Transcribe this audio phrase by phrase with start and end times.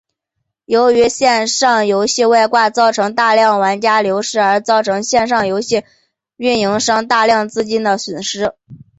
[0.65, 5.83] 由于线上游戏外挂造成大量玩家流失而造成线上游戏
[6.37, 8.55] 营运商大量资金损失。